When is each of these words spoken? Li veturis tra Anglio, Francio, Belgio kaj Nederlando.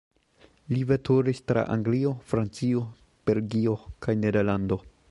Li 0.73 0.79
veturis 0.91 1.43
tra 1.51 1.65
Anglio, 1.75 2.15
Francio, 2.33 2.83
Belgio 3.31 3.79
kaj 4.07 4.19
Nederlando. 4.25 4.83